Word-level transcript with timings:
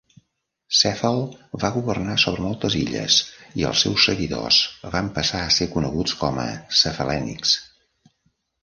Cèfal 0.77 1.19
va 1.63 1.69
governar 1.75 2.15
sobre 2.23 2.43
moltes 2.45 2.77
illes, 2.79 3.19
i 3.61 3.69
els 3.73 3.85
seus 3.87 4.07
seguidors 4.11 4.59
van 4.97 5.15
passar 5.21 5.45
a 5.45 5.53
ser 5.59 5.71
coneguts 5.77 6.21
com 6.25 6.43
a 6.47 6.49
Cefalènics. 6.83 7.55